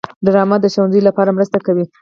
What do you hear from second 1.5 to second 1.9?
کوي